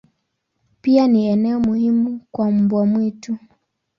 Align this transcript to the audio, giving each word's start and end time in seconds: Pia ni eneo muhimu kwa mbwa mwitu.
Pia 0.81 1.07
ni 1.07 1.27
eneo 1.27 1.59
muhimu 1.59 2.19
kwa 2.31 2.51
mbwa 2.51 2.85
mwitu. 2.85 3.37